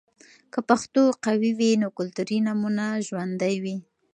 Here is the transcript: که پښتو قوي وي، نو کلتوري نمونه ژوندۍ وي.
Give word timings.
که 0.53 0.59
پښتو 0.69 1.03
قوي 1.25 1.51
وي، 1.59 1.71
نو 1.81 1.87
کلتوري 1.97 2.37
نمونه 2.47 2.85
ژوندۍ 3.07 3.55
وي. 3.63 3.77